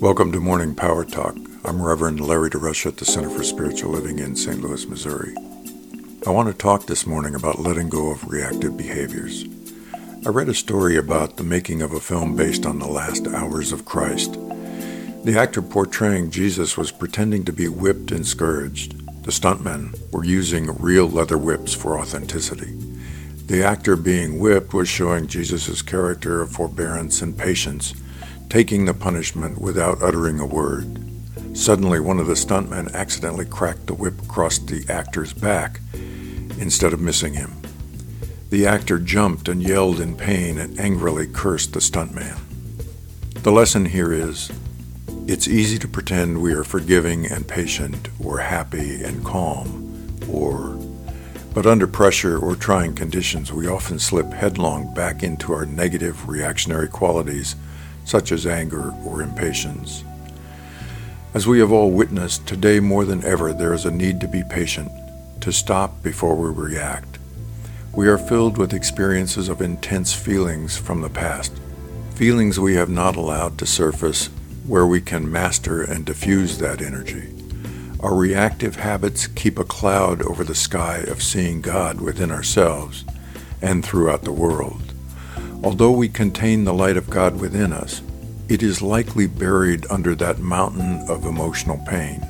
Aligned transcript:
Welcome 0.00 0.32
to 0.32 0.40
Morning 0.40 0.74
Power 0.74 1.04
Talk. 1.04 1.36
I'm 1.62 1.82
Reverend 1.82 2.20
Larry 2.20 2.48
DeRusha 2.48 2.86
at 2.86 2.96
the 2.96 3.04
Center 3.04 3.28
for 3.28 3.44
Spiritual 3.44 3.90
Living 3.92 4.18
in 4.18 4.34
St. 4.34 4.58
Louis, 4.62 4.86
Missouri. 4.86 5.34
I 6.26 6.30
want 6.30 6.48
to 6.48 6.54
talk 6.54 6.86
this 6.86 7.06
morning 7.06 7.34
about 7.34 7.58
letting 7.58 7.90
go 7.90 8.10
of 8.10 8.26
reactive 8.26 8.78
behaviors. 8.78 9.44
I 10.24 10.30
read 10.30 10.48
a 10.48 10.54
story 10.54 10.96
about 10.96 11.36
the 11.36 11.44
making 11.44 11.82
of 11.82 11.92
a 11.92 12.00
film 12.00 12.34
based 12.34 12.64
on 12.64 12.78
the 12.78 12.88
last 12.88 13.26
hours 13.26 13.72
of 13.72 13.84
Christ. 13.84 14.38
The 15.24 15.36
actor 15.38 15.60
portraying 15.60 16.30
Jesus 16.30 16.78
was 16.78 16.90
pretending 16.90 17.44
to 17.44 17.52
be 17.52 17.68
whipped 17.68 18.10
and 18.10 18.26
scourged. 18.26 19.06
The 19.24 19.32
stuntmen 19.32 20.10
were 20.12 20.24
using 20.24 20.74
real 20.78 21.10
leather 21.10 21.36
whips 21.36 21.74
for 21.74 21.98
authenticity. 21.98 22.72
The 23.48 23.62
actor 23.62 23.96
being 23.96 24.38
whipped 24.38 24.72
was 24.72 24.88
showing 24.88 25.26
Jesus' 25.26 25.82
character 25.82 26.40
of 26.40 26.52
forbearance 26.52 27.20
and 27.20 27.36
patience, 27.36 27.92
taking 28.50 28.84
the 28.84 28.92
punishment 28.92 29.60
without 29.60 30.02
uttering 30.02 30.40
a 30.40 30.44
word. 30.44 30.98
Suddenly, 31.56 32.00
one 32.00 32.18
of 32.18 32.26
the 32.26 32.34
stuntmen 32.34 32.92
accidentally 32.92 33.46
cracked 33.46 33.86
the 33.86 33.94
whip 33.94 34.20
across 34.22 34.58
the 34.58 34.84
actor's 34.88 35.32
back 35.32 35.80
instead 36.58 36.92
of 36.92 37.00
missing 37.00 37.34
him. 37.34 37.52
The 38.50 38.66
actor 38.66 38.98
jumped 38.98 39.48
and 39.48 39.62
yelled 39.62 40.00
in 40.00 40.16
pain 40.16 40.58
and 40.58 40.78
angrily 40.80 41.28
cursed 41.28 41.72
the 41.72 41.78
stuntman. 41.78 42.38
The 43.42 43.52
lesson 43.52 43.86
here 43.86 44.12
is 44.12 44.50
it's 45.28 45.46
easy 45.46 45.78
to 45.78 45.88
pretend 45.88 46.42
we 46.42 46.52
are 46.52 46.64
forgiving 46.64 47.26
and 47.26 47.46
patient 47.46 48.08
or 48.22 48.38
happy 48.38 49.04
and 49.04 49.24
calm 49.24 50.18
or 50.28 50.76
but 51.54 51.66
under 51.66 51.86
pressure 51.88 52.38
or 52.38 52.54
trying 52.54 52.94
conditions, 52.94 53.52
we 53.52 53.66
often 53.66 53.98
slip 53.98 54.32
headlong 54.32 54.94
back 54.94 55.24
into 55.24 55.52
our 55.52 55.66
negative 55.66 56.28
reactionary 56.28 56.86
qualities, 56.86 57.56
such 58.10 58.32
as 58.32 58.44
anger 58.44 58.92
or 59.06 59.22
impatience. 59.22 60.02
As 61.32 61.46
we 61.46 61.60
have 61.60 61.70
all 61.70 61.92
witnessed, 61.92 62.44
today 62.44 62.80
more 62.80 63.04
than 63.04 63.24
ever, 63.24 63.52
there 63.52 63.72
is 63.72 63.84
a 63.84 63.90
need 63.90 64.20
to 64.20 64.26
be 64.26 64.42
patient, 64.42 64.90
to 65.40 65.52
stop 65.52 66.02
before 66.02 66.34
we 66.34 66.50
react. 66.50 67.18
We 67.94 68.08
are 68.08 68.18
filled 68.18 68.58
with 68.58 68.74
experiences 68.74 69.48
of 69.48 69.62
intense 69.62 70.12
feelings 70.12 70.76
from 70.76 71.02
the 71.02 71.08
past, 71.08 71.52
feelings 72.16 72.58
we 72.58 72.74
have 72.74 72.90
not 72.90 73.14
allowed 73.14 73.58
to 73.58 73.66
surface, 73.66 74.26
where 74.66 74.88
we 74.88 75.00
can 75.00 75.30
master 75.30 75.80
and 75.80 76.04
diffuse 76.04 76.58
that 76.58 76.82
energy. 76.82 77.32
Our 78.00 78.16
reactive 78.16 78.74
habits 78.76 79.28
keep 79.28 79.56
a 79.56 79.64
cloud 79.64 80.20
over 80.22 80.42
the 80.42 80.54
sky 80.56 80.98
of 81.06 81.22
seeing 81.22 81.60
God 81.60 82.00
within 82.00 82.32
ourselves 82.32 83.04
and 83.62 83.84
throughout 83.84 84.22
the 84.22 84.32
world. 84.32 84.89
Although 85.62 85.92
we 85.92 86.08
contain 86.08 86.64
the 86.64 86.72
light 86.72 86.96
of 86.96 87.10
God 87.10 87.38
within 87.38 87.72
us, 87.72 88.00
it 88.48 88.62
is 88.62 88.80
likely 88.80 89.26
buried 89.26 89.84
under 89.90 90.14
that 90.14 90.38
mountain 90.38 91.04
of 91.06 91.26
emotional 91.26 91.76
pain. 91.86 92.26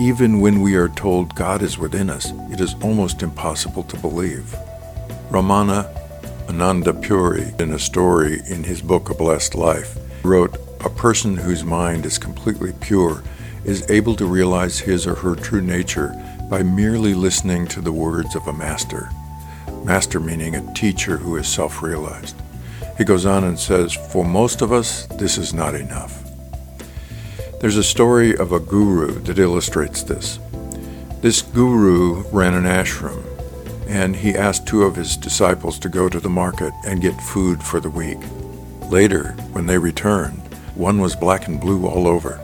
Even 0.00 0.40
when 0.40 0.62
we 0.62 0.74
are 0.74 0.88
told 0.88 1.34
God 1.34 1.60
is 1.60 1.76
within 1.76 2.08
us, 2.08 2.32
it 2.50 2.60
is 2.60 2.74
almost 2.82 3.22
impossible 3.22 3.82
to 3.84 3.98
believe. 3.98 4.56
Ramana 5.30 5.94
Anandapuri, 6.46 7.60
in 7.60 7.72
a 7.72 7.78
story 7.78 8.40
in 8.48 8.64
his 8.64 8.80
book 8.80 9.10
A 9.10 9.14
Blessed 9.14 9.54
Life, 9.54 9.98
wrote, 10.24 10.56
A 10.86 10.88
person 10.88 11.36
whose 11.36 11.64
mind 11.64 12.06
is 12.06 12.16
completely 12.16 12.72
pure 12.80 13.22
is 13.66 13.88
able 13.90 14.16
to 14.16 14.24
realize 14.24 14.78
his 14.78 15.06
or 15.06 15.16
her 15.16 15.34
true 15.34 15.60
nature 15.60 16.14
by 16.48 16.62
merely 16.62 17.12
listening 17.12 17.66
to 17.66 17.82
the 17.82 17.92
words 17.92 18.34
of 18.34 18.46
a 18.46 18.52
master. 18.54 19.10
Master 19.88 20.20
meaning 20.20 20.54
a 20.54 20.74
teacher 20.74 21.16
who 21.16 21.36
is 21.36 21.48
self 21.48 21.82
realized. 21.82 22.36
He 22.96 23.04
goes 23.04 23.26
on 23.26 23.42
and 23.42 23.58
says, 23.58 23.94
For 23.94 24.24
most 24.24 24.62
of 24.62 24.70
us, 24.70 25.06
this 25.06 25.38
is 25.38 25.52
not 25.52 25.74
enough. 25.74 26.22
There's 27.60 27.78
a 27.78 27.82
story 27.82 28.36
of 28.36 28.52
a 28.52 28.60
guru 28.60 29.18
that 29.22 29.38
illustrates 29.38 30.02
this. 30.02 30.38
This 31.22 31.42
guru 31.42 32.22
ran 32.28 32.54
an 32.54 32.64
ashram, 32.64 33.24
and 33.88 34.14
he 34.14 34.36
asked 34.36 34.68
two 34.68 34.84
of 34.84 34.94
his 34.94 35.16
disciples 35.16 35.78
to 35.80 35.88
go 35.88 36.08
to 36.08 36.20
the 36.20 36.28
market 36.28 36.72
and 36.86 37.02
get 37.02 37.20
food 37.20 37.62
for 37.62 37.80
the 37.80 37.90
week. 37.90 38.18
Later, 38.90 39.32
when 39.52 39.66
they 39.66 39.78
returned, 39.78 40.38
one 40.76 41.00
was 41.00 41.16
black 41.16 41.48
and 41.48 41.60
blue 41.60 41.86
all 41.86 42.06
over 42.06 42.38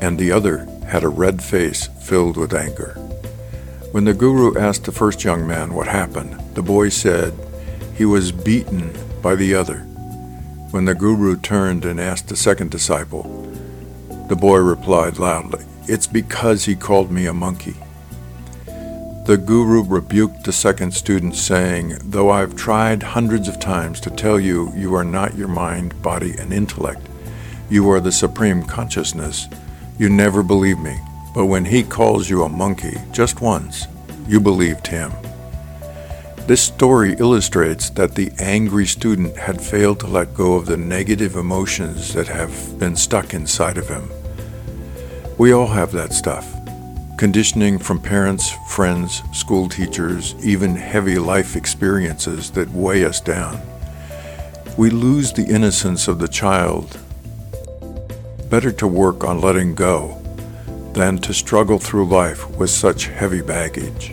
and 0.00 0.18
the 0.18 0.32
other 0.32 0.66
had 0.86 1.04
a 1.04 1.08
red 1.08 1.42
face 1.42 1.86
filled 2.00 2.36
with 2.36 2.54
anger. 2.54 2.96
When 3.90 4.04
the 4.04 4.12
guru 4.12 4.58
asked 4.58 4.84
the 4.84 4.92
first 4.92 5.24
young 5.24 5.46
man 5.46 5.72
what 5.72 5.88
happened, 5.88 6.38
the 6.54 6.62
boy 6.62 6.90
said 6.90 7.32
he 7.94 8.04
was 8.04 8.32
beaten 8.32 8.92
by 9.22 9.34
the 9.34 9.54
other. 9.54 9.78
When 10.72 10.84
the 10.84 10.94
guru 10.94 11.36
turned 11.36 11.86
and 11.86 11.98
asked 11.98 12.28
the 12.28 12.36
second 12.36 12.70
disciple, 12.70 13.22
the 14.28 14.36
boy 14.36 14.58
replied 14.58 15.18
loudly, 15.18 15.64
It's 15.86 16.06
because 16.06 16.66
he 16.66 16.76
called 16.76 17.10
me 17.10 17.24
a 17.24 17.32
monkey. 17.32 17.76
The 19.24 19.40
guru 19.42 19.82
rebuked 19.82 20.44
the 20.44 20.52
second 20.52 20.92
student, 20.92 21.34
saying, 21.34 21.96
Though 22.04 22.28
I've 22.28 22.56
tried 22.56 23.02
hundreds 23.02 23.48
of 23.48 23.58
times 23.58 24.00
to 24.00 24.10
tell 24.10 24.38
you 24.38 24.70
you 24.76 24.94
are 24.94 25.04
not 25.04 25.34
your 25.34 25.48
mind, 25.48 26.00
body, 26.02 26.36
and 26.38 26.52
intellect, 26.52 27.08
you 27.70 27.90
are 27.90 28.00
the 28.00 28.12
supreme 28.12 28.64
consciousness 28.64 29.48
you 29.98 30.10
never 30.10 30.42
believe 30.42 30.78
me, 30.78 31.00
but 31.38 31.46
when 31.46 31.64
he 31.64 31.84
calls 31.84 32.28
you 32.28 32.42
a 32.42 32.48
monkey 32.48 32.96
just 33.12 33.40
once, 33.40 33.86
you 34.26 34.40
believed 34.40 34.88
him. 34.88 35.12
This 36.48 36.60
story 36.60 37.14
illustrates 37.20 37.90
that 37.90 38.16
the 38.16 38.32
angry 38.40 38.86
student 38.86 39.36
had 39.36 39.62
failed 39.62 40.00
to 40.00 40.08
let 40.08 40.34
go 40.34 40.54
of 40.54 40.66
the 40.66 40.76
negative 40.76 41.36
emotions 41.36 42.12
that 42.12 42.26
have 42.26 42.76
been 42.80 42.96
stuck 42.96 43.34
inside 43.34 43.78
of 43.78 43.88
him. 43.88 44.10
We 45.38 45.52
all 45.52 45.68
have 45.68 45.92
that 45.92 46.12
stuff. 46.12 46.44
Conditioning 47.16 47.78
from 47.78 48.00
parents, 48.00 48.50
friends, 48.68 49.22
school 49.32 49.68
teachers, 49.68 50.34
even 50.44 50.74
heavy 50.74 51.20
life 51.20 51.54
experiences 51.54 52.50
that 52.50 52.68
weigh 52.70 53.04
us 53.04 53.20
down. 53.20 53.60
We 54.76 54.90
lose 54.90 55.32
the 55.32 55.46
innocence 55.46 56.08
of 56.08 56.18
the 56.18 56.26
child 56.26 56.98
better 58.50 58.72
to 58.72 58.88
work 58.88 59.22
on 59.22 59.40
letting 59.40 59.76
go 59.76 60.20
than 60.98 61.16
to 61.16 61.32
struggle 61.32 61.78
through 61.78 62.04
life 62.04 62.50
with 62.58 62.68
such 62.68 63.06
heavy 63.06 63.40
baggage. 63.40 64.12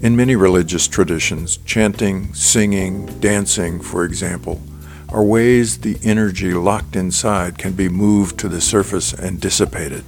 In 0.00 0.16
many 0.16 0.34
religious 0.34 0.88
traditions, 0.88 1.58
chanting, 1.58 2.32
singing, 2.32 3.04
dancing, 3.20 3.78
for 3.78 4.02
example, 4.02 4.62
are 5.10 5.22
ways 5.22 5.80
the 5.80 5.98
energy 6.02 6.54
locked 6.54 6.96
inside 6.96 7.58
can 7.58 7.74
be 7.74 7.86
moved 7.86 8.38
to 8.38 8.48
the 8.48 8.62
surface 8.62 9.12
and 9.12 9.42
dissipated. 9.42 10.04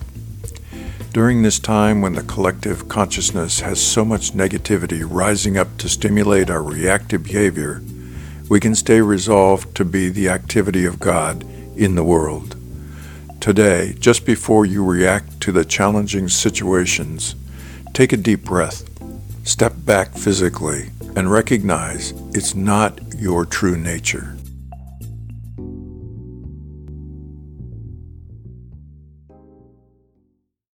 During 1.13 1.43
this 1.43 1.59
time 1.59 2.01
when 2.01 2.15
the 2.15 2.23
collective 2.23 2.89
consciousness 2.89 3.61
has 3.61 3.83
so 3.83 4.03
much 4.03 4.33
negativity 4.33 5.07
rising 5.07 5.59
up 5.59 5.77
to 5.77 5.91
stimulate 5.91 6.49
our 6.49 6.63
reactive 6.63 7.25
behavior, 7.25 7.83
we 8.49 8.61
can 8.61 8.75
stay 8.75 9.03
resolved 9.03 9.75
to 9.75 9.85
be 9.85 10.09
the 10.09 10.31
activity 10.31 10.87
of 10.87 11.01
God 11.01 11.45
in 11.77 11.97
the 11.97 12.05
world. 12.05 12.57
Today, 13.41 13.95
just 13.99 14.27
before 14.27 14.67
you 14.67 14.85
react 14.85 15.41
to 15.41 15.51
the 15.51 15.65
challenging 15.65 16.29
situations, 16.29 17.35
take 17.95 18.13
a 18.13 18.19
deep 18.19 18.45
breath, 18.45 18.87
step 19.45 19.73
back 19.79 20.13
physically, 20.13 20.91
and 21.17 21.33
recognize 21.33 22.13
it's 22.35 22.55
not 22.55 23.01
your 23.17 23.47
true 23.47 23.79
nature. 23.79 24.37